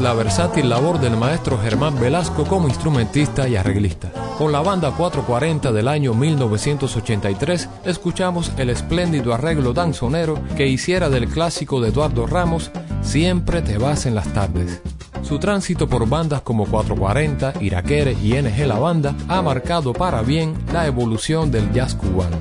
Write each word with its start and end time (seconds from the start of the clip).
La 0.00 0.14
versátil 0.14 0.70
labor 0.70 0.98
del 0.98 1.14
maestro 1.18 1.58
Germán 1.58 2.00
Velasco 2.00 2.44
como 2.44 2.68
instrumentista 2.68 3.46
y 3.46 3.56
arreglista. 3.56 4.10
Con 4.38 4.50
la 4.50 4.60
banda 4.60 4.92
440 4.92 5.72
del 5.72 5.88
año 5.88 6.14
1983 6.14 7.68
escuchamos 7.84 8.50
el 8.56 8.70
espléndido 8.70 9.34
arreglo 9.34 9.74
danzonero 9.74 10.40
que 10.56 10.66
hiciera 10.66 11.10
del 11.10 11.28
clásico 11.28 11.82
de 11.82 11.90
Eduardo 11.90 12.26
Ramos 12.26 12.70
Siempre 13.02 13.60
te 13.60 13.76
vas 13.76 14.06
en 14.06 14.14
las 14.14 14.32
tardes. 14.32 14.80
Su 15.22 15.38
tránsito 15.38 15.86
por 15.86 16.08
bandas 16.08 16.40
como 16.40 16.64
440, 16.64 17.54
Iraquere 17.60 18.12
y 18.12 18.32
NG 18.40 18.66
La 18.66 18.78
Banda 18.78 19.14
ha 19.28 19.42
marcado 19.42 19.92
para 19.92 20.22
bien 20.22 20.54
la 20.72 20.86
evolución 20.86 21.50
del 21.50 21.70
jazz 21.72 21.94
cubano. 21.94 22.38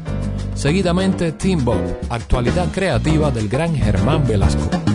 Seguidamente, 0.55 1.33
Team 1.33 1.65
Bob, 1.65 1.81
actualidad 2.09 2.69
creativa 2.71 3.31
del 3.31 3.49
gran 3.49 3.75
Germán 3.75 4.25
Velasco. 4.25 4.88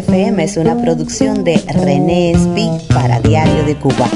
FM 0.00 0.42
es 0.42 0.56
una 0.56 0.80
producción 0.80 1.44
de 1.44 1.62
René 1.68 2.30
Espi 2.30 2.70
para 2.88 3.20
Diario 3.20 3.64
de 3.64 3.76
Cuba. 3.76 4.08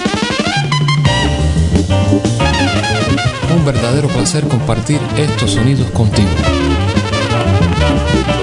Un 3.54 3.64
verdadero 3.66 4.08
placer 4.08 4.48
compartir 4.48 4.98
estos 5.18 5.50
sonidos 5.50 5.90
contigo. 5.90 6.30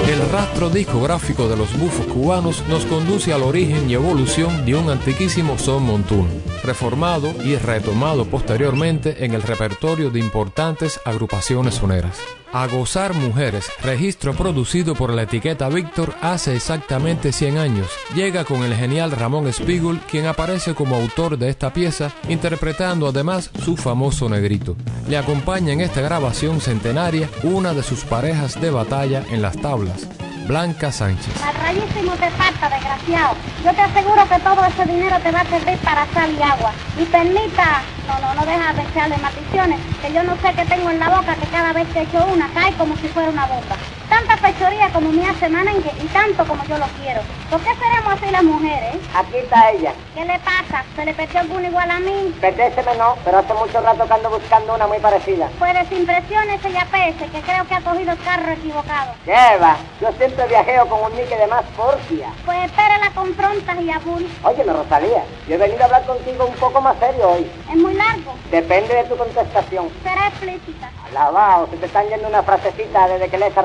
El 0.08 0.30
rastro 0.30 0.70
discográfico 0.70 1.48
de 1.48 1.56
los 1.56 1.76
bufos 1.76 2.06
cubanos 2.06 2.62
nos 2.68 2.86
conduce 2.86 3.32
al 3.32 3.42
origen 3.42 3.90
y 3.90 3.94
evolución 3.94 4.64
de 4.64 4.76
un 4.76 4.88
antiquísimo 4.90 5.58
son 5.58 5.82
montuno, 5.82 6.28
reformado 6.62 7.34
y 7.44 7.56
retomado 7.56 8.24
posteriormente 8.24 9.24
en 9.24 9.34
el 9.34 9.42
repertorio 9.42 10.10
de 10.10 10.20
importantes 10.20 11.00
agrupaciones 11.04 11.74
soneras. 11.74 12.18
A 12.54 12.66
Gozar 12.66 13.14
Mujeres, 13.14 13.70
registro 13.82 14.34
producido 14.34 14.94
por 14.94 15.10
la 15.10 15.22
etiqueta 15.22 15.70
Víctor 15.70 16.14
hace 16.20 16.54
exactamente 16.54 17.32
100 17.32 17.56
años, 17.56 17.86
llega 18.14 18.44
con 18.44 18.62
el 18.62 18.74
genial 18.74 19.10
Ramón 19.10 19.50
Spiegel, 19.50 20.00
quien 20.00 20.26
aparece 20.26 20.74
como 20.74 20.96
autor 20.96 21.38
de 21.38 21.48
esta 21.48 21.72
pieza, 21.72 22.12
interpretando 22.28 23.08
además 23.08 23.50
su 23.64 23.74
famoso 23.78 24.28
negrito. 24.28 24.76
Le 25.08 25.16
acompaña 25.16 25.72
en 25.72 25.80
esta 25.80 26.02
grabación 26.02 26.60
centenaria 26.60 27.30
una 27.42 27.72
de 27.72 27.82
sus 27.82 28.04
parejas 28.04 28.60
de 28.60 28.70
batalla 28.70 29.24
en 29.30 29.40
las 29.40 29.56
tablas, 29.56 30.06
Blanca 30.46 30.90
Sánchez. 30.90 31.34
Al 31.42 31.54
rayísimo 31.54 32.12
te 32.12 32.30
falta, 32.30 32.68
desgraciado. 32.68 33.36
Yo 33.64 33.72
te 33.72 33.80
aseguro 33.80 34.28
que 34.28 34.38
todo 34.40 34.64
ese 34.64 34.84
dinero 34.90 35.16
te 35.22 35.30
va 35.30 35.40
a 35.40 35.44
servir 35.46 35.78
para 35.78 36.06
sal 36.12 36.30
y 36.38 36.42
agua. 36.42 36.72
Y 37.00 37.04
permita, 37.04 37.82
no, 38.08 38.18
no, 38.20 38.34
no 38.34 38.46
deja 38.46 38.72
de 38.72 38.82
echarle 38.82 39.16
maldiciones, 39.18 39.80
que 40.02 40.12
yo 40.12 40.22
no 40.22 40.34
sé 40.36 40.52
qué 40.54 40.64
tengo 40.66 40.90
en 40.90 40.98
la 40.98 41.08
boca 41.08 41.34
que 41.34 41.46
cada 41.46 41.72
vez 41.72 41.88
que 41.88 42.02
echo 42.02 42.24
una 42.26 42.48
cae 42.52 42.72
como 42.74 42.96
si 42.96 43.08
fuera 43.08 43.30
una 43.30 43.46
bomba. 43.46 43.76
Tanta 44.26 44.48
pechoría 44.48 44.88
como 44.92 45.10
me 45.10 45.28
hace 45.28 45.48
Manengue 45.48 45.90
y 46.00 46.06
tanto 46.08 46.44
como 46.46 46.62
yo 46.64 46.78
lo 46.78 46.86
quiero. 47.00 47.20
¿Por 47.50 47.60
qué 47.60 47.70
seremos 47.74 48.12
así 48.12 48.30
las 48.30 48.42
mujeres? 48.44 48.96
Aquí 49.14 49.36
está 49.36 49.70
ella. 49.70 49.92
¿Qué 50.14 50.24
le 50.24 50.38
pasa? 50.38 50.84
¿Se 50.94 51.04
le 51.04 51.12
perdió 51.12 51.40
alguna 51.40 51.66
igual 51.66 51.90
a 51.90 51.98
mí? 51.98 52.32
Perdéseme 52.40 52.94
no, 52.96 53.16
pero 53.24 53.38
hace 53.38 53.52
mucho 53.54 53.80
rato 53.80 54.06
que 54.06 54.12
ando 54.12 54.30
buscando 54.30 54.74
una 54.74 54.86
muy 54.86 54.98
parecida. 54.98 55.48
Pues 55.58 55.74
desimpresiones 55.74 56.64
ella 56.64 56.86
pese, 56.90 57.30
que 57.30 57.40
creo 57.40 57.66
que 57.66 57.74
ha 57.74 57.80
cogido 57.80 58.12
el 58.12 58.18
carro 58.22 58.52
equivocado. 58.52 59.12
¿Qué 59.24 59.58
va? 59.60 59.76
Yo 60.00 60.12
siempre 60.16 60.46
viajeo 60.46 60.88
con 60.88 61.02
un 61.10 61.16
nique 61.16 61.36
de 61.36 61.46
más 61.48 61.64
porcia. 61.76 62.28
Pues 62.44 62.64
espera 62.64 62.98
la 62.98 63.10
confrontas 63.10 63.80
y 63.80 63.90
abul. 63.90 64.28
Óyeme, 64.44 64.72
Rosalía, 64.72 65.24
yo 65.48 65.54
he 65.54 65.58
venido 65.58 65.82
a 65.82 65.86
hablar 65.86 66.04
contigo 66.04 66.46
un 66.46 66.54
poco 66.54 66.80
más 66.80 66.96
serio 66.98 67.28
hoy. 67.28 67.50
Es 67.68 67.76
muy 67.76 67.94
largo. 67.94 68.34
Depende 68.50 68.94
de 68.94 69.04
tu 69.04 69.16
contestación. 69.16 69.88
Será 70.04 70.28
explícita. 70.28 70.90
Alabao, 71.10 71.68
se 71.70 71.76
te 71.76 71.86
están 71.86 72.08
yendo 72.08 72.28
una 72.28 72.42
frasecita 72.42 73.06
desde 73.08 73.28
que 73.28 73.36
lees 73.36 73.56
a 73.58 73.62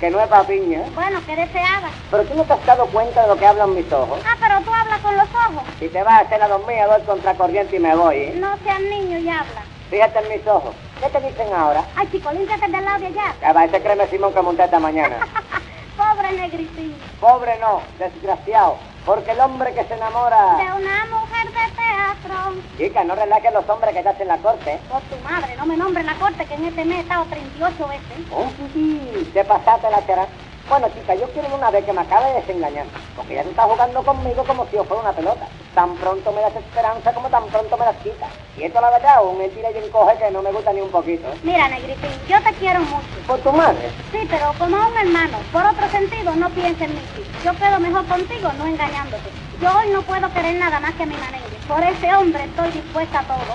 que 0.00 0.10
no 0.10 0.20
es 0.20 0.28
para 0.28 0.44
piña. 0.44 0.80
¿eh? 0.80 0.90
Bueno, 0.94 1.20
que 1.24 1.36
deseada. 1.36 1.88
Pero 2.10 2.24
tú 2.24 2.34
no 2.34 2.44
te 2.44 2.52
has 2.52 2.66
dado 2.66 2.86
cuenta 2.86 3.22
de 3.22 3.28
lo 3.28 3.36
que 3.36 3.46
hablan 3.46 3.74
mis 3.74 3.90
ojos. 3.92 4.20
Ah, 4.24 4.36
pero 4.40 4.60
tú 4.60 4.70
hablas 4.72 4.98
con 5.00 5.16
los 5.16 5.28
ojos. 5.28 5.62
Si 5.78 5.88
te 5.88 6.02
vas 6.02 6.14
a 6.14 6.18
hacer 6.20 6.38
la 6.40 6.48
dormida, 6.48 6.86
doy 6.86 7.02
contracorriente 7.02 7.76
y 7.76 7.78
me 7.78 7.94
voy. 7.94 8.16
¿eh? 8.16 8.32
No 8.36 8.56
seas 8.64 8.80
niño 8.80 9.18
y 9.18 9.28
habla. 9.28 9.62
Fíjate 9.90 10.18
en 10.18 10.28
mis 10.28 10.46
ojos. 10.46 10.74
¿Qué 11.00 11.08
te 11.08 11.20
dicen 11.20 11.52
ahora? 11.52 11.84
Ay, 11.96 12.08
chico, 12.10 12.32
límpiate 12.32 12.68
del 12.68 12.84
lado 12.84 12.98
de 13.00 13.06
allá. 13.06 13.34
Que 13.40 13.52
va, 13.52 13.64
ese 13.64 13.82
créeme 13.82 14.06
Simón 14.08 14.32
que 14.32 14.42
monté 14.42 14.64
esta 14.64 14.78
mañana. 14.80 15.16
Pobre 15.96 16.32
negritín. 16.32 16.96
Pobre 17.20 17.58
no, 17.58 17.82
desgraciado. 17.98 18.76
Porque 19.04 19.32
el 19.32 19.40
hombre 19.40 19.74
que 19.74 19.84
se 19.84 19.94
enamora... 19.94 20.56
De 20.56 20.80
una 20.80 21.06
mujer 21.06 21.46
de 21.48 21.72
teatro. 21.74 22.62
Chica, 22.78 23.04
no 23.04 23.14
relajes 23.16 23.52
los 23.52 23.68
hombres 23.68 23.92
que 23.92 23.98
estás 23.98 24.20
en 24.20 24.28
la 24.28 24.38
corte. 24.38 24.78
Por 24.88 25.00
tu 25.02 25.16
madre, 25.28 25.56
no 25.56 25.66
me 25.66 25.76
nombres 25.76 26.06
la 26.06 26.14
corte 26.14 26.46
que 26.46 26.54
en 26.54 26.66
este 26.66 26.84
mes 26.84 26.98
he 26.98 27.00
estado 27.00 27.24
38 27.24 27.88
veces. 27.88 28.26
Oh, 28.30 28.46
sí, 28.72 29.30
te 29.32 29.44
pasaste 29.44 29.90
la 29.90 30.06
chara. 30.06 30.28
Bueno, 30.72 30.88
chica, 30.88 31.14
yo 31.14 31.28
quiero 31.32 31.54
una 31.54 31.70
vez 31.70 31.84
que 31.84 31.92
me 31.92 32.00
acabe 32.00 32.30
de 32.30 32.40
desengañar. 32.40 32.86
Porque 33.14 33.34
ya 33.34 33.42
tú 33.42 33.50
estás 33.50 33.66
jugando 33.66 34.02
conmigo 34.02 34.42
como 34.42 34.64
si 34.68 34.76
yo 34.76 34.84
fuera 34.84 35.02
una 35.02 35.12
pelota. 35.12 35.46
Tan 35.74 35.94
pronto 35.96 36.32
me 36.32 36.40
das 36.40 36.56
esperanza 36.56 37.12
como 37.12 37.28
tan 37.28 37.44
pronto 37.48 37.76
me 37.76 37.84
das 37.84 37.96
quitas. 37.96 38.30
Y 38.56 38.62
esto 38.62 38.80
la 38.80 38.88
verdad, 38.88 39.22
un 39.22 39.36
tira 39.50 39.70
y 39.70 39.76
encoge 39.76 40.16
que 40.16 40.30
no 40.30 40.40
me 40.40 40.50
gusta 40.50 40.72
ni 40.72 40.80
un 40.80 40.88
poquito. 40.88 41.28
¿eh? 41.28 41.38
Mira, 41.42 41.68
negritín, 41.68 42.12
yo 42.26 42.42
te 42.42 42.54
quiero 42.54 42.80
mucho. 42.80 43.06
Por 43.26 43.38
tu 43.40 43.52
madre. 43.52 43.90
Sí, 44.12 44.26
pero 44.30 44.54
como 44.58 44.78
un 44.78 44.96
hermano. 44.96 45.36
Por 45.52 45.62
otro 45.62 45.86
sentido, 45.90 46.34
no 46.36 46.48
pienses 46.48 46.88
en 46.88 46.94
mí. 46.94 47.02
Yo 47.44 47.52
quedo 47.58 47.78
mejor 47.78 48.06
contigo, 48.06 48.50
no 48.56 48.66
engañándote. 48.66 49.28
Yo 49.60 49.68
hoy 49.76 49.90
no 49.92 50.00
puedo 50.00 50.32
querer 50.32 50.54
nada 50.54 50.80
más 50.80 50.94
que 50.94 51.02
a 51.02 51.06
mi 51.06 51.16
manengue. 51.16 51.51
Por 51.68 51.82
ese 51.82 52.14
hombre 52.14 52.44
estoy 52.44 52.70
dispuesta 52.72 53.20
a 53.20 53.22
todo. 53.22 53.52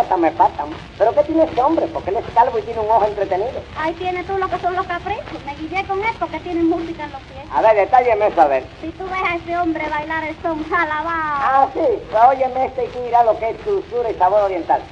Hasta 0.00 0.16
me 0.16 0.30
faltan. 0.30 0.68
¿Pero 0.96 1.14
qué 1.14 1.24
tiene 1.24 1.44
ese 1.44 1.60
hombre? 1.60 1.86
Porque 1.88 2.10
él 2.10 2.16
es 2.16 2.24
calvo 2.34 2.58
y 2.58 2.62
tiene 2.62 2.80
un 2.80 2.90
ojo 2.90 3.04
entretenido. 3.04 3.60
Ahí 3.78 3.92
tienes 3.94 4.26
tú 4.26 4.38
lo 4.38 4.48
que 4.48 4.58
son 4.58 4.74
los 4.74 4.86
caprichos. 4.86 5.44
Me 5.44 5.54
guillé 5.56 5.84
con 5.86 6.02
esto 6.04 6.26
que 6.28 6.40
tienen 6.40 6.68
música 6.68 7.04
en 7.04 7.12
los 7.12 7.20
pies. 7.22 7.44
A 7.52 7.62
ver, 7.62 7.76
detálleme 7.76 8.28
eso, 8.28 8.40
a 8.40 8.46
ver. 8.46 8.64
Si 8.80 8.88
tú 8.90 9.04
ves 9.04 9.22
a 9.28 9.36
ese 9.36 9.58
hombre 9.58 9.88
bailar 9.88 10.24
el 10.24 10.36
son 10.42 10.64
jalabao. 10.68 11.10
Ah, 11.10 11.68
sí. 11.74 11.80
Pues 12.10 12.24
óyeme 12.28 12.66
este 12.66 12.84
y 12.84 12.88
tú 12.88 13.02
dirás 13.02 13.24
lo 13.24 13.38
que 13.38 13.50
es 13.50 13.64
dulzura 13.64 14.10
y 14.10 14.14
sabor 14.14 14.42
oriental. 14.42 14.82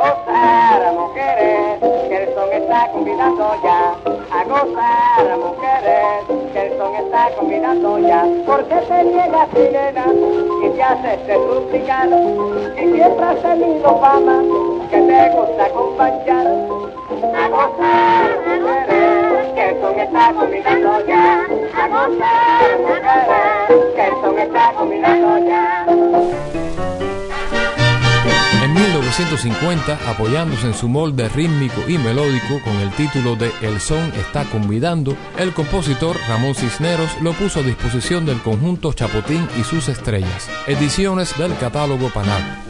Gozar, 0.00 0.92
mujeres, 0.94 1.78
que 2.08 2.16
el 2.24 2.34
son 2.34 2.52
está 2.52 2.88
convidando 2.90 3.54
ya. 3.62 3.94
A 4.32 4.44
gozar, 4.44 5.38
mujeres, 5.38 6.24
que 6.52 6.60
el 6.66 6.78
son 6.78 6.94
está 6.94 7.30
convidando 7.36 7.98
ya. 7.98 8.24
¿Por 8.46 8.64
qué 8.64 8.76
te 8.76 9.04
niegas, 9.04 9.48
sirena, 9.54 10.06
y 10.64 10.70
te 10.70 10.82
haces 10.82 11.26
de 11.26 11.34
suplicar? 11.34 12.08
Y 12.08 12.92
siempre 12.94 13.26
has 13.26 13.42
tenido 13.42 14.00
fama, 14.00 14.42
que 14.90 15.00
te 15.02 15.30
gusta 15.36 15.64
acompañar. 15.66 16.46
A 17.42 17.48
gozar, 17.48 18.30
mujeres, 18.46 19.52
que 19.54 19.68
el 19.68 19.80
son 19.82 20.00
está 20.00 20.32
convidando 20.32 21.06
ya. 21.06 21.46
A 21.76 21.88
gozar, 21.88 22.78
mujeres, 22.80 23.94
que 23.94 24.06
el 24.06 24.14
son 24.22 24.38
está 24.38 24.72
convidando 24.72 25.38
ya. 25.46 25.86
En 29.10 29.16
1950, 29.16 30.08
apoyándose 30.08 30.68
en 30.68 30.74
su 30.74 30.88
molde 30.88 31.28
rítmico 31.30 31.82
y 31.88 31.98
melódico 31.98 32.60
con 32.62 32.76
el 32.76 32.90
título 32.92 33.34
de 33.34 33.50
El 33.60 33.80
son 33.80 34.12
está 34.14 34.44
convidando, 34.44 35.16
el 35.36 35.52
compositor 35.52 36.16
Ramón 36.28 36.54
Cisneros 36.54 37.10
lo 37.20 37.32
puso 37.32 37.58
a 37.58 37.64
disposición 37.64 38.24
del 38.24 38.40
conjunto 38.40 38.92
Chapotín 38.92 39.48
y 39.58 39.64
sus 39.64 39.88
estrellas, 39.88 40.48
ediciones 40.68 41.36
del 41.36 41.58
catálogo 41.58 42.08
Panal. 42.10 42.62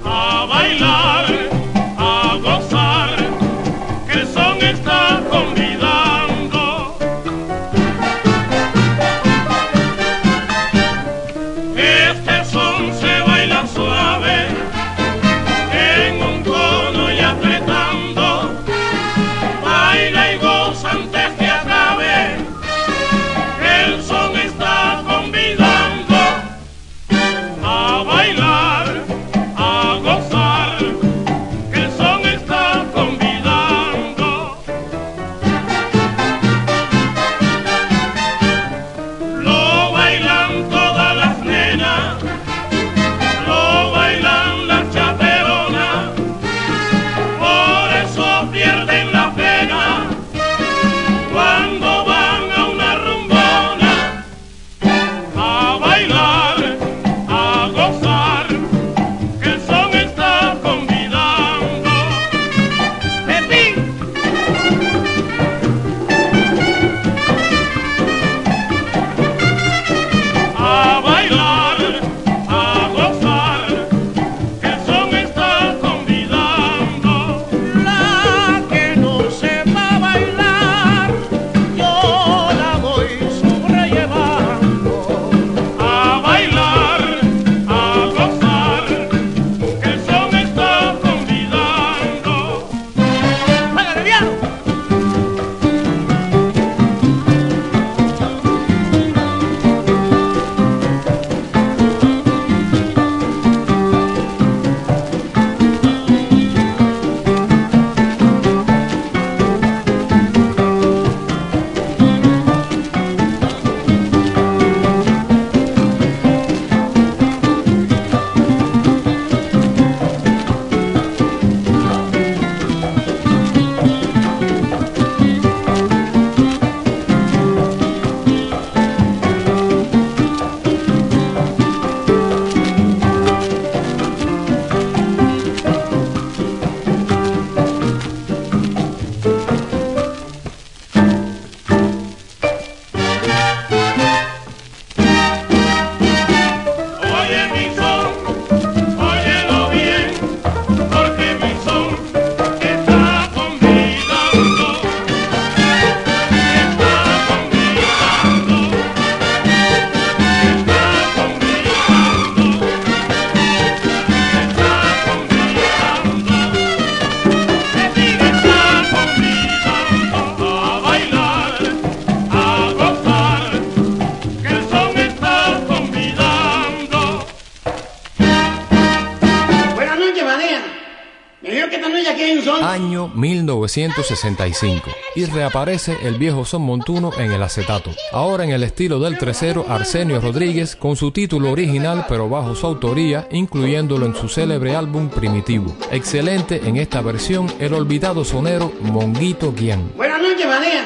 1965. 183.77 184.91
Y 185.15 185.27
reaparece 185.27 185.97
el 186.03 186.15
viejo 186.15 186.45
son 186.45 186.63
montuno 186.63 187.13
en 187.19 187.33
el 187.33 187.43
acetato. 187.43 187.91
Ahora 188.13 188.45
en 188.45 188.51
el 188.51 188.63
estilo 188.63 188.99
del 188.99 189.19
tresero 189.19 189.67
Arsenio 189.69 190.21
Rodríguez, 190.21 190.77
con 190.77 190.97
su 190.97 191.11
título 191.11 191.51
original 191.51 192.07
pero 192.09 192.29
bajo 192.29 192.55
su 192.55 192.67
autoría, 192.67 193.29
incluyéndolo 193.31 194.07
en 194.07 194.15
su 194.15 194.29
célebre 194.29 194.75
álbum 194.75 195.09
Primitivo. 195.09 195.77
Excelente 195.91 196.61
en 196.65 196.77
esta 196.77 197.01
versión 197.01 197.53
el 197.59 197.75
olvidado 197.75 198.25
sonero 198.25 198.73
Monguito 198.81 199.53
Guián. 199.53 199.93
Buenas 199.97 200.21
noches, 200.21 200.47
María. 200.47 200.85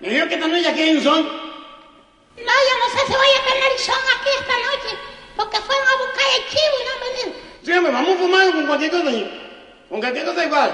Me 0.00 0.08
dijo 0.10 0.28
que 0.28 0.34
esta 0.34 0.48
noche 0.48 0.68
aquí 0.68 0.80
hay 0.80 0.96
un 0.96 1.02
son. 1.02 1.22
No, 1.24 2.52
yo 2.68 2.74
no 2.78 2.88
sé 2.92 3.06
si 3.06 3.12
voy 3.12 3.32
a 3.34 3.52
tener 3.52 3.78
son 3.78 3.94
aquí 3.94 4.28
esta 4.40 4.52
noche, 4.52 4.96
porque 5.36 5.56
fueron 5.58 5.86
a 5.88 5.96
buscar 6.04 6.26
el 6.36 6.44
chivo 6.50 6.74
y 6.80 6.84
no 6.84 6.92
han 6.92 7.00
venido. 7.00 7.40
Sí, 7.62 7.72
hombre, 7.72 7.92
vamos 7.92 8.14
a 8.14 8.18
fumar 8.18 8.52
con 8.52 8.66
cualquier 8.66 8.90
cosa. 8.90 9.10
Con 9.88 10.00
cualquier 10.00 10.24
cosa 10.26 10.44
igual. 10.44 10.70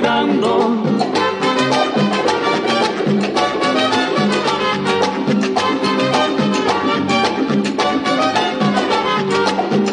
Está 0.00 0.20
convidando. 0.22 0.72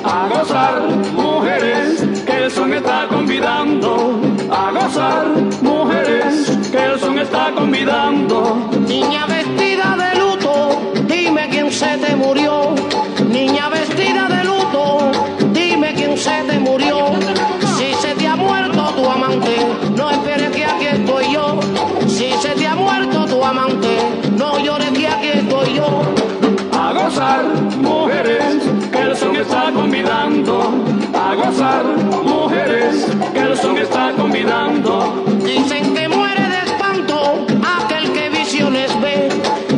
A 0.05 0.27
gozar, 0.29 0.81
mujeres, 1.13 2.23
que 2.25 2.43
el 2.45 2.51
son 2.51 2.73
está 2.73 3.07
convidando. 3.09 4.21
A 4.49 4.71
gozar, 4.71 5.27
mujeres, 5.61 6.57
que 6.71 6.77
el 6.77 6.99
son 6.99 7.19
está 7.19 7.51
convidando. 7.53 8.69
Niña 8.87 9.25
vestida 9.25 9.97
de 9.97 10.19
luto, 10.19 10.81
dime 11.05 11.49
quién 11.49 11.71
se 11.71 11.97
te 11.97 12.15
murió. 12.15 12.75
Está 29.47 29.71
convidando. 29.71 30.53
A 31.13 31.35
gozar, 31.35 31.85
mujeres, 32.23 33.07
que 33.33 33.39
el 33.39 33.57
son 33.57 33.77
está 33.77 34.11
convidando. 34.11 35.23
Dicen 35.43 35.95
que 35.95 36.07
muere 36.09 36.43
de 36.53 36.59
espanto 36.69 37.45
aquel 37.77 38.11
que 38.11 38.29
visiones 38.29 38.89
ve. 39.01 39.29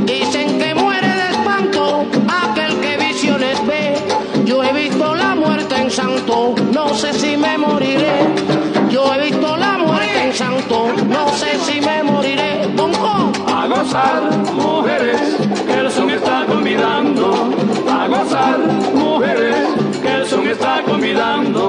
Dicen 0.06 0.60
que 0.60 0.74
muere 0.74 1.08
de 1.22 1.28
espanto 1.36 2.06
aquel 2.44 2.80
que 2.82 2.98
visiones 2.98 3.58
ve. 3.68 3.96
Yo 4.46 4.64
he 4.64 4.74
visto 4.74 5.16
la 5.16 5.36
muerte 5.36 5.76
en 5.76 5.92
santo, 5.92 6.56
no 6.74 6.90
sé 6.96 7.14
si 7.14 7.38
me 7.38 7.58
moriré. 7.58 8.18
Yo 8.90 9.14
he 9.14 9.20
visto 9.30 9.56
la 9.56 9.78
muerte 9.78 10.20
en 10.26 10.34
santo, 10.34 10.88
no 11.08 11.30
sé 11.30 11.52
si 11.66 11.80
me 11.80 12.04
moriré. 12.04 12.68
Bongo. 12.76 13.32
A 13.56 13.68
gozar, 13.68 14.22
mujeres, 14.54 15.22
que 15.68 15.74
el 15.80 15.92
son 15.92 16.10
está 16.10 16.46
convidando. 16.48 17.26
A 17.92 18.08
gozar, 18.08 18.58
está 21.20 21.69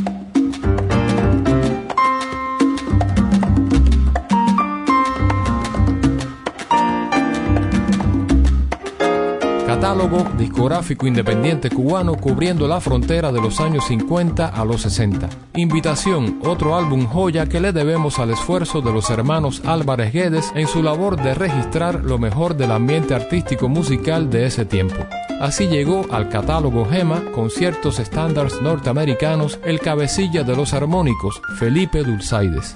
Catálogo 9.81 10.23
discográfico 10.37 11.07
independiente 11.07 11.71
cubano 11.71 12.15
cubriendo 12.15 12.67
la 12.67 12.79
frontera 12.79 13.31
de 13.31 13.41
los 13.41 13.59
años 13.59 13.85
50 13.87 14.49
a 14.49 14.63
los 14.63 14.83
60. 14.83 15.27
Invitación, 15.55 16.39
otro 16.45 16.75
álbum 16.75 17.07
joya 17.07 17.47
que 17.47 17.59
le 17.59 17.71
debemos 17.71 18.19
al 18.19 18.29
esfuerzo 18.29 18.81
de 18.81 18.93
los 18.93 19.09
hermanos 19.09 19.63
Álvarez 19.65 20.13
Guedes 20.13 20.51
en 20.53 20.67
su 20.67 20.83
labor 20.83 21.19
de 21.19 21.33
registrar 21.33 22.05
lo 22.05 22.19
mejor 22.19 22.55
del 22.55 22.73
ambiente 22.73 23.15
artístico 23.15 23.69
musical 23.69 24.29
de 24.29 24.45
ese 24.45 24.65
tiempo. 24.65 25.03
Así 25.39 25.67
llegó 25.67 26.05
al 26.11 26.29
catálogo 26.29 26.85
Gema 26.85 27.23
con 27.33 27.49
ciertos 27.49 27.97
estándares 27.97 28.61
norteamericanos 28.61 29.57
el 29.65 29.79
cabecilla 29.79 30.43
de 30.43 30.55
los 30.55 30.75
armónicos, 30.75 31.41
Felipe 31.57 32.03
Dulzaides. 32.03 32.75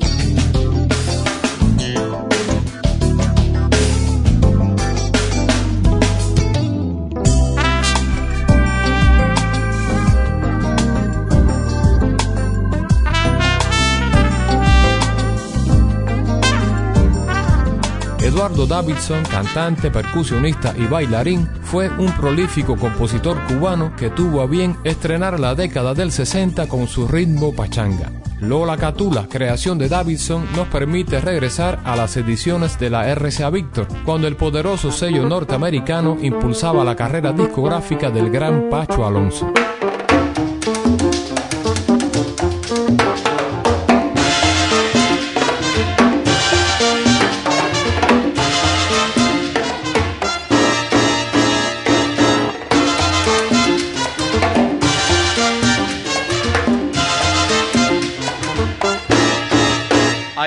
Eduardo 18.51 18.67
Davidson, 18.67 19.23
cantante, 19.23 19.89
percusionista 19.89 20.73
y 20.77 20.85
bailarín, 20.85 21.47
fue 21.61 21.87
un 21.87 22.11
prolífico 22.11 22.75
compositor 22.75 23.37
cubano 23.47 23.95
que 23.95 24.09
tuvo 24.09 24.41
a 24.41 24.45
bien 24.45 24.75
estrenar 24.83 25.39
la 25.39 25.55
década 25.55 25.93
del 25.93 26.11
60 26.11 26.67
con 26.67 26.85
su 26.85 27.07
ritmo 27.07 27.55
pachanga. 27.55 28.11
Lola 28.41 28.75
Catula, 28.75 29.25
creación 29.29 29.77
de 29.77 29.87
Davidson, 29.87 30.45
nos 30.53 30.67
permite 30.67 31.21
regresar 31.21 31.79
a 31.85 31.95
las 31.95 32.17
ediciones 32.17 32.77
de 32.77 32.89
la 32.89 33.07
RCA 33.15 33.49
Victor, 33.51 33.87
cuando 34.03 34.27
el 34.27 34.35
poderoso 34.35 34.91
sello 34.91 35.23
norteamericano 35.23 36.17
impulsaba 36.21 36.83
la 36.83 36.97
carrera 36.97 37.31
discográfica 37.31 38.09
del 38.09 38.29
gran 38.29 38.69
Pacho 38.69 39.05
Alonso. 39.05 39.49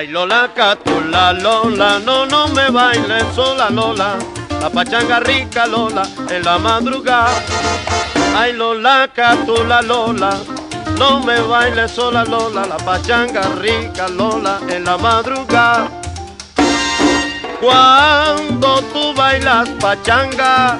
Lola 0.03 0.51
Catula, 0.53 1.31
Lola, 1.31 1.99
no, 1.99 2.25
no 2.25 2.49
me 2.49 2.69
bailes 2.69 3.33
sola, 3.33 3.69
Lola. 3.69 4.17
La 4.59 4.69
pachanga 4.69 5.21
rica, 5.21 5.65
Lola, 5.65 6.03
en 6.29 6.43
la 6.43 6.57
madrugada. 6.57 7.41
Ay, 8.35 8.51
Lola 8.51 9.07
Catula, 9.15 9.81
Lola, 9.81 10.37
no 10.97 11.21
me 11.21 11.39
bailes 11.39 11.91
sola, 11.91 12.25
Lola. 12.25 12.65
La 12.65 12.75
pachanga 12.75 13.41
rica, 13.61 14.09
Lola, 14.09 14.59
en 14.67 14.83
la 14.83 14.97
madrugada. 14.97 15.89
Cuando 17.61 18.81
tú 18.91 19.13
bailas 19.15 19.69
pachanga, 19.79 20.77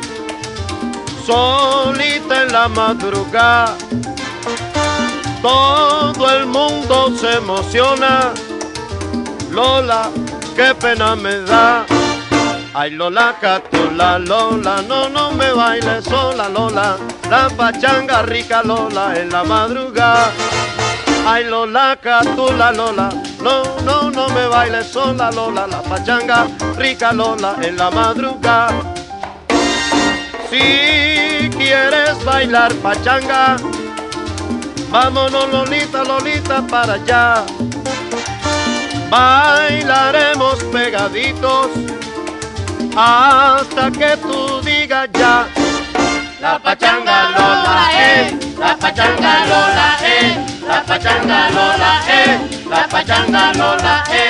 solita 1.26 2.44
en 2.44 2.52
la 2.52 2.68
madrugada, 2.68 3.78
todo 5.42 6.30
el 6.32 6.46
mundo 6.48 7.14
se 7.18 7.36
emociona 7.36 8.34
Lola, 9.56 10.10
qué 10.54 10.76
pena 10.76 11.16
me 11.16 11.40
da. 11.40 11.86
Ay 12.74 12.92
Lola, 12.92 13.38
catula, 13.40 14.20
Lola, 14.20 14.82
no, 14.82 15.08
no 15.08 15.32
me 15.32 15.54
bailes 15.54 16.04
sola, 16.04 16.50
Lola. 16.50 16.98
La 17.30 17.48
pachanga 17.48 18.22
rica, 18.24 18.62
Lola, 18.64 19.18
en 19.18 19.30
la 19.30 19.46
madrugada. 19.46 20.30
Ay 21.26 21.46
Lola, 21.46 21.98
catula, 22.02 22.74
Lola, 22.74 23.08
no, 23.42 23.64
no, 23.86 24.12
no 24.12 24.28
me 24.28 24.46
bailes 24.48 24.88
sola, 24.88 25.32
Lola. 25.32 25.68
La 25.68 25.82
pachanga 25.82 26.48
rica, 26.78 27.14
Lola, 27.14 27.56
en 27.62 27.78
la 27.78 27.90
madrugada. 27.90 28.74
Si 30.50 31.50
quieres 31.58 32.22
bailar 32.26 32.74
pachanga, 32.84 33.56
vámonos 34.92 35.50
Lolita, 35.50 36.04
Lolita 36.04 36.62
para 36.68 36.96
allá. 36.96 37.46
Bailaremos 39.10 40.64
pegaditos 40.66 41.70
hasta 42.96 43.92
que 43.92 44.18
tú 44.18 44.62
digas 44.62 45.10
ya. 45.14 45.48
La 46.42 46.60
pachanga 46.60 47.30
Lola 47.32 47.90
es, 47.98 48.58
la 48.58 48.78
pachanga 48.78 49.46
Lola 49.46 49.98
es, 50.04 50.62
la 50.68 50.84
pachanga 50.84 51.50
Lola 51.50 51.94
es, 52.08 52.66
la 52.70 52.88
pachanga 52.88 53.54
Lola 53.54 54.04
es, 54.12 54.25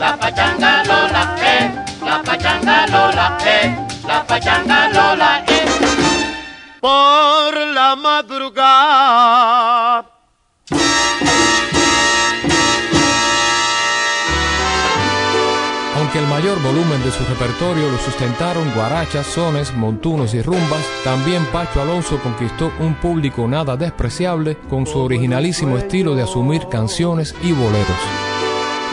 la 0.00 0.16
pachanga 0.16 0.82
Lola 0.84 1.36
es, 1.36 2.00
la 2.00 2.22
pachanga 2.22 2.86
Lola 2.86 3.36
es, 3.44 3.70
la 4.06 4.26
pachanga 4.26 4.88
Lola 4.88 5.44
es. 5.46 5.70
Por 6.80 7.54
la 7.74 7.94
madrugada. 7.96 9.36
Aunque 15.96 16.18
el 16.18 16.26
mayor 16.28 16.62
volumen 16.62 17.04
de 17.04 17.10
su 17.10 17.22
repertorio 17.26 17.90
lo 17.90 17.98
sustentaron 17.98 18.72
guarachas, 18.74 19.26
sones, 19.26 19.74
montunos 19.74 20.32
y 20.32 20.40
rumbas, 20.40 20.82
también 21.04 21.44
Pacho 21.52 21.82
Alonso 21.82 22.18
conquistó 22.22 22.72
un 22.78 22.94
público 22.94 23.46
nada 23.46 23.76
despreciable 23.76 24.56
con 24.70 24.86
su 24.86 24.98
originalísimo 24.98 25.76
estilo 25.76 26.14
de 26.14 26.22
asumir 26.22 26.66
canciones 26.70 27.34
y 27.42 27.52
boleros. 27.52 28.29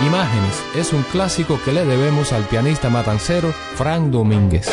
Imágenes 0.06 0.64
es 0.76 0.94
un 0.94 1.02
clásico 1.02 1.60
que 1.66 1.74
le 1.74 1.84
debemos 1.84 2.32
al 2.32 2.44
pianista 2.44 2.88
matancero 2.88 3.52
Frank 3.76 4.12
Domínguez. 4.12 4.70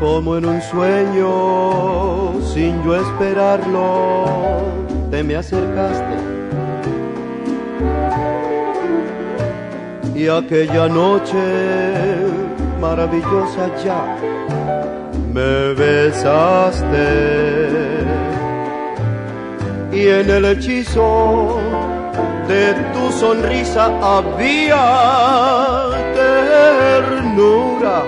Como 0.00 0.36
en 0.36 0.44
un 0.44 0.60
sueño, 0.60 2.40
sin 2.52 2.82
yo 2.82 2.96
esperarlo, 2.96 4.64
te 5.10 5.22
me 5.22 5.36
acercaste. 5.36 6.16
Y 10.16 10.26
aquella 10.26 10.88
noche 10.88 11.38
maravillosa 12.80 13.70
ya 13.84 14.16
me 15.32 15.74
besaste. 15.74 16.98
Y 19.92 20.08
en 20.08 20.30
el 20.30 20.44
hechizo 20.44 21.58
de 22.46 22.74
tu 22.92 23.12
sonrisa 23.12 23.86
había 24.02 24.84
ternura 26.14 28.04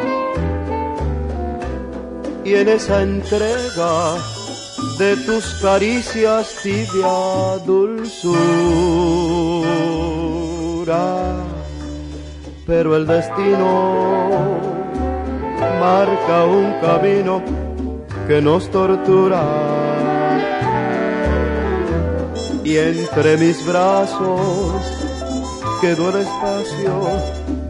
y 2.44 2.54
en 2.54 2.68
esa 2.68 3.02
entrega 3.02 4.16
de 4.98 5.16
tus 5.18 5.54
caricias 5.62 6.56
tibia 6.62 7.58
dulzura. 7.64 8.31
Pero 12.66 12.96
el 12.96 13.06
destino 13.06 13.92
marca 15.81 16.44
un 16.44 16.72
camino 16.81 17.42
que 18.26 18.40
nos 18.40 18.70
tortura. 18.70 20.10
Y 22.71 22.79
entre 22.79 23.37
mis 23.37 23.66
brazos 23.66 24.81
quedó 25.81 26.10
el 26.10 26.18
espacio 26.21 26.94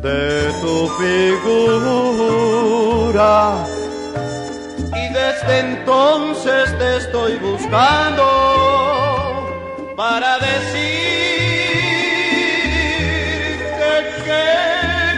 de 0.02 0.52
tu 0.60 0.88
figura 2.20 3.32
y 4.94 5.08
desde 5.14 5.60
entonces 5.60 6.78
te 6.78 6.98
estoy 6.98 7.38
buscando 7.38 8.26
para 9.96 10.38
decirte 10.38 10.60
que 14.26 14.44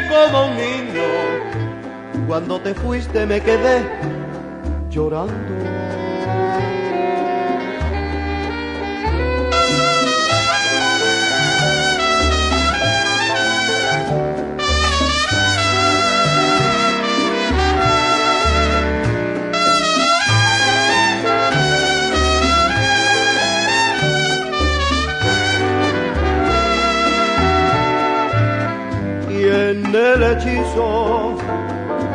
como 0.08 0.46
niño 0.54 1.10
cuando 2.28 2.60
te 2.60 2.72
fuiste 2.72 3.26
me 3.26 3.40
quedé 3.40 3.82
llorando. 4.90 5.81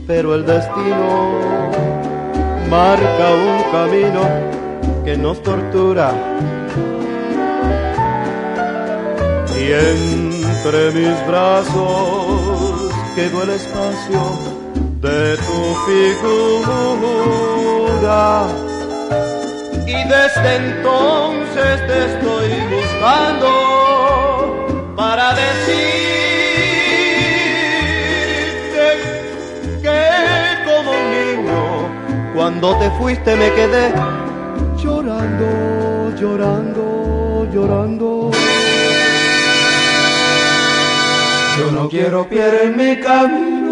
Pero 0.06 0.34
el 0.34 0.44
destino 0.44 1.32
marca 2.68 3.30
un 3.30 3.62
camino 3.72 4.22
que 5.04 5.16
nos 5.16 5.42
tortura 5.42 6.12
y 9.58 9.72
entre 10.58 10.90
mis 10.90 11.26
brazos 11.26 12.90
quedó 13.14 13.42
el 13.44 13.50
espacio 13.50 14.20
de 15.00 15.36
tu 15.36 15.74
figura 15.86 17.28
y 19.86 20.04
desde 20.08 20.56
entonces 20.56 21.86
te 21.86 21.98
estoy 22.06 22.50
buscando 22.74 23.50
para 24.96 25.34
decirte 25.34 25.76
que 29.80 30.00
como 30.66 30.90
un 30.90 31.04
niño 31.18 31.62
cuando 32.34 32.66
te 32.78 32.90
fuiste 32.98 33.36
me 33.36 33.52
quedé 33.52 33.92
llorando, 34.82 36.12
llorando, 36.16 37.46
llorando. 37.52 38.30
Yo 41.58 41.72
no 41.72 41.88
quiero 41.88 42.28
piedra 42.28 42.62
en 42.62 42.76
mi 42.76 43.00
camino. 43.00 43.68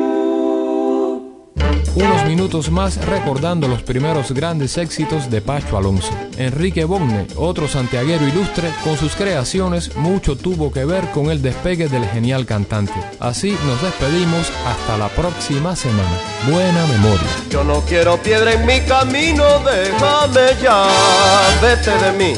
Unos 1.94 2.26
minutos 2.26 2.70
más 2.70 3.02
recordando 3.06 3.68
los 3.68 3.82
primeros 3.82 4.32
grandes 4.32 4.76
éxitos 4.76 5.30
de 5.30 5.40
Pacho 5.40 5.78
Alonso. 5.78 6.10
Enrique 6.36 6.84
Bogne, 6.84 7.26
otro 7.36 7.68
santiaguero 7.68 8.26
ilustre, 8.26 8.70
con 8.84 8.98
sus 8.98 9.14
creaciones 9.14 9.96
mucho 9.96 10.36
tuvo 10.36 10.72
que 10.72 10.84
ver 10.84 11.10
con 11.12 11.30
el 11.30 11.40
despegue 11.40 11.88
del 11.88 12.04
genial 12.06 12.44
cantante. 12.44 12.92
Así 13.18 13.56
nos 13.66 13.80
despedimos 13.80 14.52
hasta 14.66 14.98
la 14.98 15.08
próxima 15.08 15.74
semana. 15.74 16.18
Buena 16.50 16.86
memoria. 16.86 17.28
Yo 17.50 17.64
no 17.64 17.80
quiero 17.82 18.18
piedra 18.18 18.52
en 18.52 18.66
mi 18.66 18.80
camino, 18.80 19.44
déjame 19.60 20.60
ya, 20.60 20.86
vete 21.62 21.92
de 22.04 22.12
mí. 22.18 22.34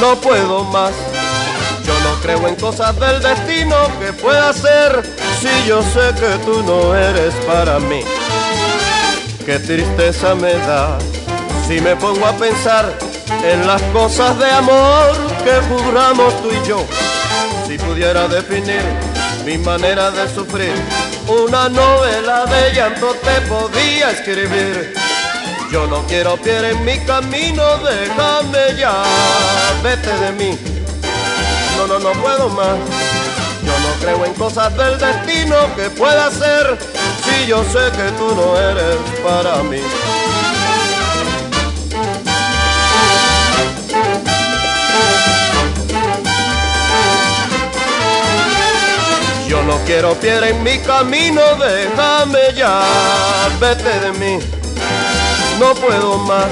No 0.00 0.16
puedo 0.16 0.64
más. 0.64 1.13
Creo 2.24 2.48
en 2.48 2.56
cosas 2.56 2.98
del 2.98 3.20
destino 3.20 3.76
que 4.00 4.10
pueda 4.14 4.50
ser 4.54 5.02
si 5.42 5.68
yo 5.68 5.82
sé 5.82 6.10
que 6.18 6.38
tú 6.46 6.62
no 6.62 6.96
eres 6.96 7.34
para 7.46 7.78
mí. 7.78 8.00
Qué 9.44 9.58
tristeza 9.58 10.34
me 10.34 10.54
da 10.54 10.98
si 11.68 11.82
me 11.82 11.94
pongo 11.96 12.24
a 12.24 12.32
pensar 12.32 12.90
en 13.44 13.66
las 13.66 13.82
cosas 13.92 14.38
de 14.38 14.50
amor 14.50 15.12
que 15.44 15.52
juramos 15.68 16.32
tú 16.40 16.48
y 16.50 16.66
yo. 16.66 16.82
Si 17.66 17.76
pudiera 17.76 18.26
definir 18.26 18.80
mi 19.44 19.58
manera 19.58 20.10
de 20.10 20.26
sufrir, 20.34 20.72
una 21.28 21.68
novela 21.68 22.46
de 22.46 22.74
llanto 22.74 23.14
te 23.22 23.38
podía 23.42 24.12
escribir. 24.12 24.94
Yo 25.70 25.86
no 25.88 26.02
quiero 26.06 26.38
piedra 26.38 26.70
en 26.70 26.82
mi 26.86 26.98
camino, 27.00 27.64
déjame 27.84 28.80
ya, 28.80 29.02
vete 29.82 30.16
de 30.20 30.32
mí 30.32 30.73
no, 31.86 31.98
no, 31.98 32.14
no 32.14 32.22
puedo 32.22 32.48
más. 32.50 32.76
Yo 33.64 33.72
no 33.72 33.94
creo 34.00 34.24
en 34.24 34.34
cosas 34.34 34.74
del 34.76 34.98
destino 34.98 35.56
que 35.76 35.90
pueda 35.90 36.30
ser 36.30 36.78
si 37.24 37.46
yo 37.46 37.62
sé 37.64 37.90
que 37.96 38.10
tú 38.18 38.34
no 38.34 38.58
eres 38.58 38.96
para 39.22 39.62
mí. 39.64 39.80
Yo 49.48 49.62
no 49.62 49.78
quiero 49.84 50.14
piedra 50.14 50.48
en 50.48 50.62
mi 50.62 50.78
camino, 50.78 51.40
déjame 51.58 52.54
ya, 52.54 52.82
vete 53.60 54.00
de 54.00 54.12
mí, 54.12 54.38
no 55.58 55.74
puedo 55.74 56.18
más. 56.18 56.46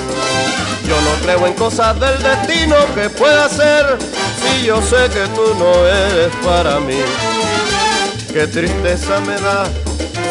Yo 0.87 1.01
no 1.01 1.11
creo 1.23 1.47
en 1.47 1.55
cosas 1.55 1.99
del 1.99 2.23
destino 2.23 2.77
que 2.95 3.09
pueda 3.09 3.49
ser 3.49 3.99
si 4.43 4.67
yo 4.67 4.81
sé 4.83 5.09
que 5.13 5.27
tú 5.35 5.55
no 5.59 5.87
eres 5.87 6.33
para 6.45 6.81
mí. 6.81 7.01
Qué 8.33 8.47
tristeza 8.47 9.21
me 9.21 9.39
da 9.41 9.67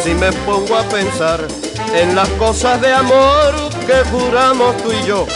si 0.03 0.14
me 0.16 0.32
pongo 0.45 0.76
a 0.76 0.84
pensar 0.84 1.45
en 1.93 2.16
las 2.16 2.28
cosas 2.30 2.82
de 2.82 2.93
amor 2.93 3.53
que 3.86 4.09
juramos 4.09 4.76
tú 4.78 4.91
y 4.91 5.05
yo. 5.05 5.28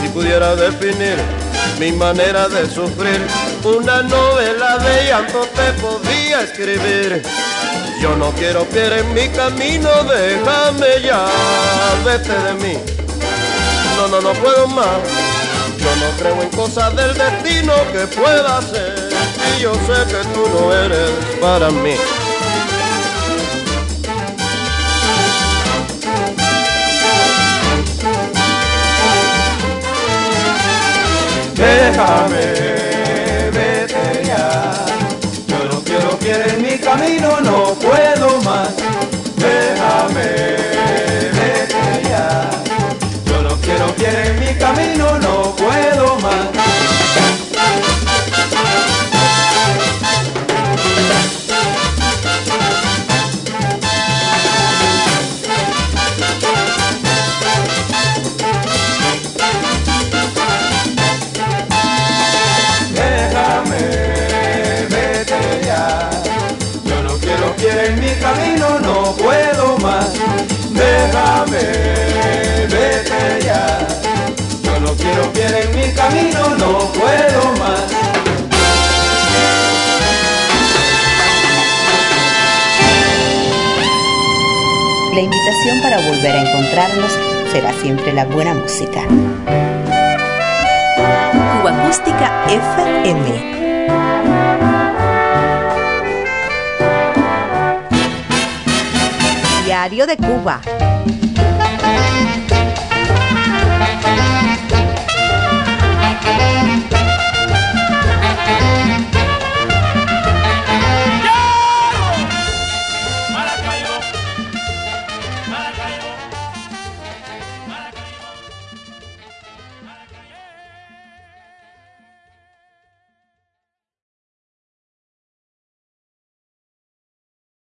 Si 0.00 0.08
pudiera 0.08 0.54
definir 0.56 1.16
mi 1.78 1.92
manera 1.92 2.48
de 2.48 2.68
sufrir, 2.68 3.20
una 3.64 4.02
novela 4.02 4.78
de 4.78 5.06
llanto 5.06 5.46
te 5.54 5.72
podría 5.80 6.42
escribir. 6.42 7.22
Yo 8.00 8.16
no 8.16 8.30
quiero 8.32 8.64
piedra 8.64 9.00
en 9.00 9.12
mi 9.12 9.28
camino, 9.28 9.90
déjame 10.04 11.02
ya, 11.02 11.26
vete 12.04 12.32
de 12.32 12.54
mí. 12.54 12.78
No, 13.96 14.08
no, 14.08 14.20
no 14.20 14.32
puedo 14.40 14.66
más. 14.68 15.37
Yo 15.88 15.96
no 15.96 16.16
creo 16.18 16.42
en 16.42 16.50
cosas 16.50 16.94
del 16.94 17.14
destino 17.14 17.72
que 17.92 18.06
pueda 18.08 18.60
ser. 18.60 19.08
Y 19.56 19.62
yo 19.62 19.72
sé 19.72 20.04
que 20.06 20.22
tú 20.34 20.46
no 20.52 20.72
eres 20.72 21.10
para 21.40 21.70
mí. 21.70 21.94
Déjame, 31.54 32.36
vete 33.50 34.24
ya. 34.26 34.84
Yo 35.46 35.64
no 35.72 35.80
quiero 35.84 36.10
piedra 36.18 36.52
en 36.52 36.62
mi 36.62 36.78
camino, 36.78 37.40
no 37.40 37.72
puedo 37.74 38.42
más. 38.42 38.74
para 85.98 86.10
volver 86.10 86.36
a 86.36 86.42
encontrarnos 86.42 87.12
será 87.50 87.72
siempre 87.72 88.12
la 88.12 88.24
buena 88.24 88.54
música. 88.54 89.02
Cuba 91.56 91.70
Acústica 91.70 92.44
FM. 92.48 93.58
Diario 99.64 100.06
de 100.06 100.16
Cuba. 100.16 100.60